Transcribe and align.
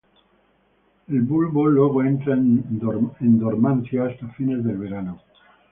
El 1.09 1.21
bulbo 1.21 1.67
luego 1.67 2.01
entra 2.03 2.33
en 2.33 2.79
dormancia 3.37 4.05
hasta 4.05 4.29
fines 4.29 4.63
del 4.63 4.77
verano. 4.79 5.21